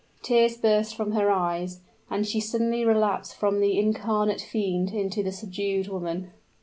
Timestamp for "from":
0.95-1.11, 3.35-3.59